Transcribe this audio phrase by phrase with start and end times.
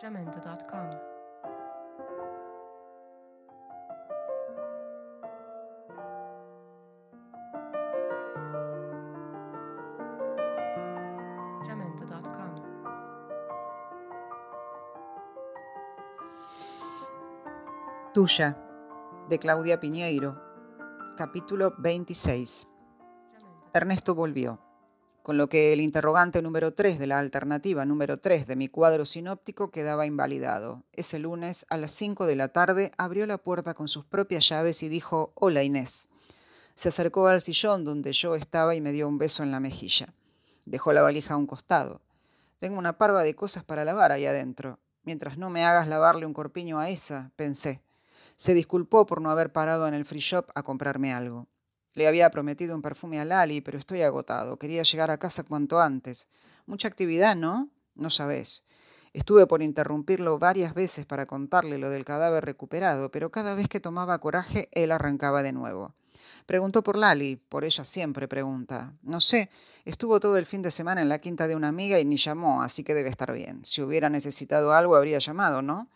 [0.00, 1.10] Jamendo.com.
[18.14, 18.56] Tuya,
[19.28, 20.40] de Claudia Piñeiro,
[21.16, 22.66] capítulo 26.
[23.74, 24.58] Ernesto volvió,
[25.22, 29.04] con lo que el interrogante número 3 de la alternativa número 3 de mi cuadro
[29.04, 30.82] sinóptico quedaba invalidado.
[30.92, 34.82] Ese lunes, a las 5 de la tarde, abrió la puerta con sus propias llaves
[34.82, 36.08] y dijo, Hola Inés.
[36.74, 40.14] Se acercó al sillón donde yo estaba y me dio un beso en la mejilla.
[40.64, 42.00] Dejó la valija a un costado.
[42.58, 44.78] Tengo una parva de cosas para lavar ahí adentro.
[45.02, 47.82] Mientras no me hagas lavarle un corpiño a esa, pensé.
[48.36, 51.46] Se disculpó por no haber parado en el free shop a comprarme algo.
[51.94, 54.58] Le había prometido un perfume a Lali, pero estoy agotado.
[54.58, 56.28] Quería llegar a casa cuanto antes.
[56.66, 57.68] Mucha actividad, ¿no?
[57.94, 58.62] No sabés.
[59.12, 63.80] Estuve por interrumpirlo varias veces para contarle lo del cadáver recuperado, pero cada vez que
[63.80, 65.94] tomaba coraje, él arrancaba de nuevo.
[66.46, 68.92] Preguntó por Lali, por ella siempre pregunta.
[69.02, 69.50] No sé,
[69.84, 72.62] estuvo todo el fin de semana en la quinta de una amiga y ni llamó,
[72.62, 73.64] así que debe estar bien.
[73.64, 75.88] Si hubiera necesitado algo, habría llamado, ¿no?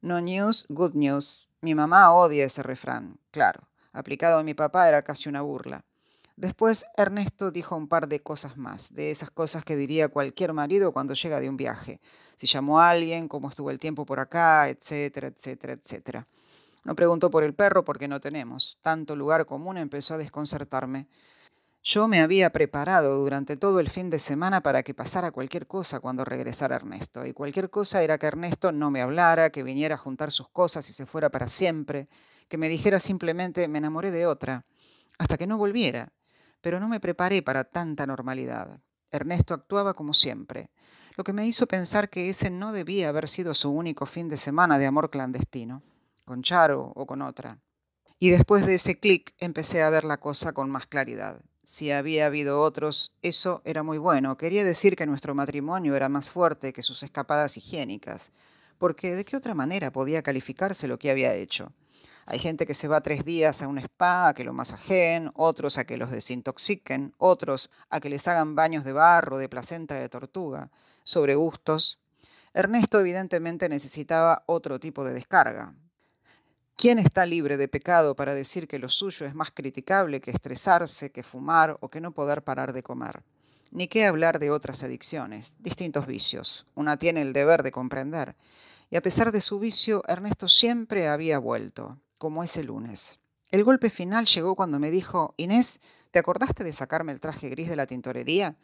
[0.00, 1.48] No news, good news.
[1.60, 3.68] Mi mamá odia ese refrán, claro.
[3.98, 5.84] Aplicado a mi papá era casi una burla.
[6.36, 10.92] Después Ernesto dijo un par de cosas más, de esas cosas que diría cualquier marido
[10.92, 12.00] cuando llega de un viaje.
[12.36, 16.28] Si llamó a alguien, cómo estuvo el tiempo por acá, etcétera, etcétera, etcétera.
[16.84, 18.78] No preguntó por el perro porque no tenemos.
[18.82, 21.08] Tanto lugar común empezó a desconcertarme.
[21.82, 25.98] Yo me había preparado durante todo el fin de semana para que pasara cualquier cosa
[25.98, 27.26] cuando regresara Ernesto.
[27.26, 30.88] Y cualquier cosa era que Ernesto no me hablara, que viniera a juntar sus cosas
[30.88, 32.06] y se fuera para siempre,
[32.48, 34.64] que me dijera simplemente me enamoré de otra,
[35.18, 36.12] hasta que no volviera.
[36.60, 38.80] Pero no me preparé para tanta normalidad.
[39.10, 40.70] Ernesto actuaba como siempre,
[41.16, 44.36] lo que me hizo pensar que ese no debía haber sido su único fin de
[44.36, 45.82] semana de amor clandestino,
[46.24, 47.58] con Charo o con otra.
[48.20, 51.40] Y después de ese clic empecé a ver la cosa con más claridad.
[51.64, 54.36] Si había habido otros, eso era muy bueno.
[54.36, 58.30] Quería decir que nuestro matrimonio era más fuerte que sus escapadas higiénicas,
[58.78, 61.72] porque de qué otra manera podía calificarse lo que había hecho.
[62.26, 65.78] Hay gente que se va tres días a un spa a que lo masajeen, otros
[65.78, 70.08] a que los desintoxiquen, otros a que les hagan baños de barro, de placenta de
[70.08, 70.70] tortuga,
[71.04, 71.98] sobre gustos.
[72.52, 75.74] Ernesto evidentemente necesitaba otro tipo de descarga,
[76.80, 81.10] ¿Quién está libre de pecado para decir que lo suyo es más criticable que estresarse,
[81.10, 83.24] que fumar o que no poder parar de comer?
[83.72, 86.66] Ni qué hablar de otras adicciones, distintos vicios.
[86.76, 88.36] Una tiene el deber de comprender.
[88.90, 93.18] Y a pesar de su vicio, Ernesto siempre había vuelto, como ese lunes.
[93.50, 97.68] El golpe final llegó cuando me dijo, Inés, ¿te acordaste de sacarme el traje gris
[97.68, 98.56] de la tintorería?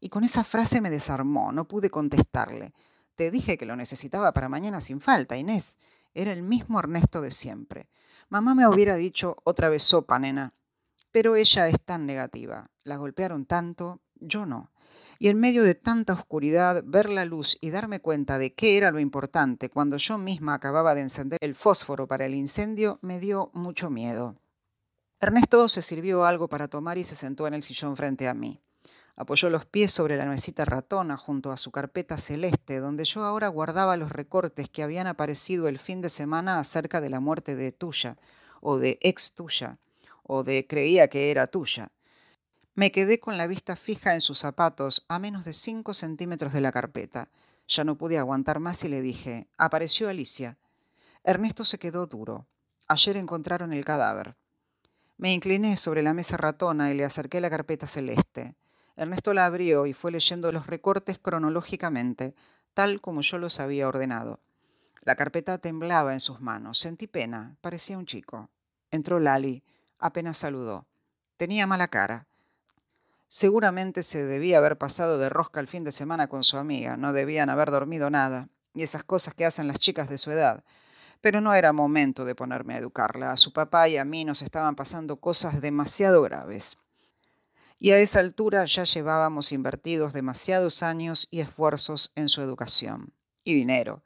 [0.00, 2.72] Y con esa frase me desarmó, no pude contestarle.
[3.14, 5.78] Te dije que lo necesitaba para mañana sin falta, Inés.
[6.14, 7.88] Era el mismo Ernesto de siempre.
[8.28, 10.52] Mamá me hubiera dicho otra vez sopa, nena.
[11.12, 12.70] Pero ella es tan negativa.
[12.82, 14.70] La golpearon tanto, yo no.
[15.18, 18.90] Y en medio de tanta oscuridad, ver la luz y darme cuenta de qué era
[18.90, 23.50] lo importante cuando yo misma acababa de encender el fósforo para el incendio, me dio
[23.54, 24.36] mucho miedo.
[25.20, 28.60] Ernesto se sirvió algo para tomar y se sentó en el sillón frente a mí.
[29.16, 33.46] Apoyó los pies sobre la mesita ratona junto a su carpeta celeste, donde yo ahora
[33.48, 37.70] guardaba los recortes que habían aparecido el fin de semana acerca de la muerte de
[37.70, 38.18] tuya,
[38.60, 39.78] o de ex tuya,
[40.24, 41.92] o de creía que era tuya.
[42.76, 46.60] Me quedé con la vista fija en sus zapatos a menos de cinco centímetros de
[46.60, 47.28] la carpeta.
[47.68, 50.58] Ya no pude aguantar más y le dije, apareció Alicia.
[51.22, 52.48] Ernesto se quedó duro.
[52.88, 54.34] Ayer encontraron el cadáver.
[55.16, 58.56] Me incliné sobre la mesa ratona y le acerqué la carpeta celeste.
[58.96, 62.34] Ernesto la abrió y fue leyendo los recortes cronológicamente,
[62.74, 64.40] tal como yo los había ordenado.
[65.02, 66.80] La carpeta temblaba en sus manos.
[66.80, 67.56] Sentí pena.
[67.60, 68.50] Parecía un chico.
[68.90, 69.62] Entró Lali.
[70.00, 70.86] Apenas saludó.
[71.36, 72.26] Tenía mala cara.
[73.36, 76.96] Seguramente se debía haber pasado de rosca el fin de semana con su amiga.
[76.96, 78.48] No debían haber dormido nada.
[78.74, 80.62] Y esas cosas que hacen las chicas de su edad.
[81.20, 83.32] Pero no era momento de ponerme a educarla.
[83.32, 86.78] A su papá y a mí nos estaban pasando cosas demasiado graves
[87.80, 93.12] y a esa altura ya llevábamos invertidos demasiados años y esfuerzos en su educación.
[93.42, 94.02] Y dinero.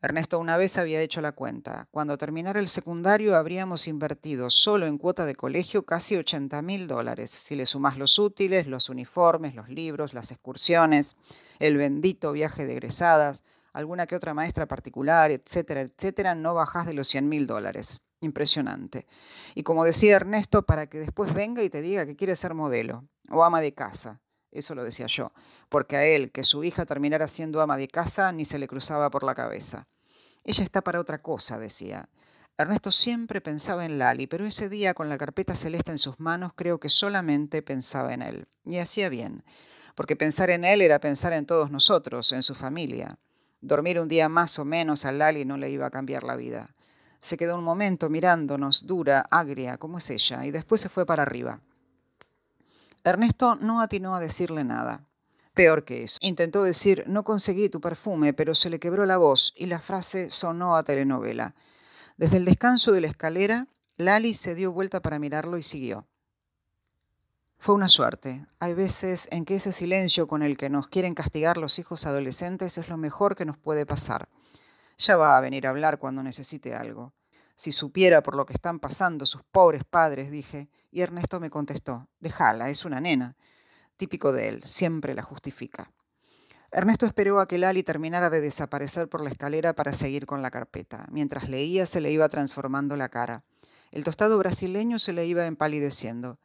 [0.00, 1.88] Ernesto una vez había hecho la cuenta.
[1.90, 7.30] Cuando terminara el secundario habríamos invertido solo en cuota de colegio casi 80 mil dólares,
[7.30, 11.16] si le sumas los útiles, los uniformes, los libros, las excursiones,
[11.58, 13.42] el bendito viaje de egresadas,
[13.72, 18.00] alguna que otra maestra particular, etcétera, etcétera, no bajás de los 100 mil dólares.
[18.20, 19.06] Impresionante.
[19.56, 23.04] Y como decía Ernesto, para que después venga y te diga que quiere ser modelo
[23.30, 24.20] o ama de casa.
[24.50, 25.32] Eso lo decía yo,
[25.68, 29.10] porque a él que su hija terminara siendo ama de casa ni se le cruzaba
[29.10, 29.86] por la cabeza.
[30.44, 32.08] Ella está para otra cosa, decía.
[32.56, 36.52] Ernesto siempre pensaba en Lali, pero ese día con la carpeta celeste en sus manos
[36.56, 38.48] creo que solamente pensaba en él.
[38.64, 39.44] Y hacía bien,
[39.94, 43.18] porque pensar en él era pensar en todos nosotros, en su familia.
[43.60, 46.74] Dormir un día más o menos a Lali no le iba a cambiar la vida.
[47.20, 51.22] Se quedó un momento mirándonos, dura, agria, como es ella, y después se fue para
[51.22, 51.60] arriba.
[53.04, 55.04] Ernesto no atinó a decirle nada.
[55.54, 56.18] Peor que eso.
[56.20, 60.30] Intentó decir, no conseguí tu perfume, pero se le quebró la voz y la frase
[60.30, 61.54] sonó a telenovela.
[62.16, 63.66] Desde el descanso de la escalera,
[63.96, 66.06] Lali se dio vuelta para mirarlo y siguió.
[67.58, 68.46] Fue una suerte.
[68.60, 72.78] Hay veces en que ese silencio con el que nos quieren castigar los hijos adolescentes
[72.78, 74.28] es lo mejor que nos puede pasar.
[74.98, 77.12] Ya va a venir a hablar cuando necesite algo.
[77.58, 82.06] Si supiera por lo que están pasando sus pobres padres, dije, y Ernesto me contestó,
[82.20, 83.34] déjala, es una nena.
[83.96, 85.90] Típico de él, siempre la justifica.
[86.70, 90.52] Ernesto esperó a que Lali terminara de desaparecer por la escalera para seguir con la
[90.52, 91.08] carpeta.
[91.10, 93.42] Mientras leía se le iba transformando la cara.
[93.90, 96.38] El tostado brasileño se le iba empalideciendo.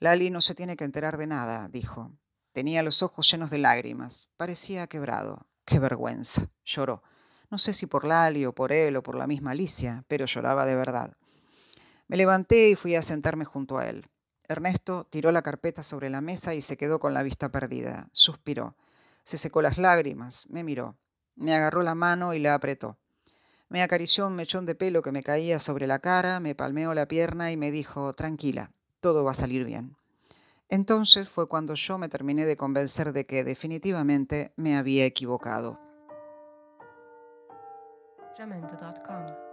[0.00, 2.10] Lali no se tiene que enterar de nada, dijo.
[2.50, 4.28] Tenía los ojos llenos de lágrimas.
[4.36, 5.46] Parecía quebrado.
[5.64, 6.48] Qué vergüenza.
[6.64, 7.04] Lloró.
[7.50, 10.66] No sé si por Lali o por él o por la misma Alicia, pero lloraba
[10.66, 11.16] de verdad.
[12.06, 14.06] Me levanté y fui a sentarme junto a él.
[14.48, 18.08] Ernesto tiró la carpeta sobre la mesa y se quedó con la vista perdida.
[18.12, 18.76] Suspiró.
[19.24, 20.96] Se secó las lágrimas, me miró.
[21.36, 22.96] Me agarró la mano y la apretó.
[23.68, 27.06] Me acarició un mechón de pelo que me caía sobre la cara, me palmeó la
[27.06, 29.96] pierna y me dijo, tranquila, todo va a salir bien.
[30.70, 35.87] Entonces fue cuando yo me terminé de convencer de que definitivamente me había equivocado.
[38.38, 39.47] Jamendo.com